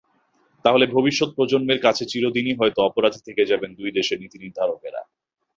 [0.65, 5.01] তাহলে ভবিষ্যৎ প্রজন্মের কাছে চিরদিনই হয়তো অপরাধী থেকে যাবেন দুই দেশের নীতিনির্ধারকেরা।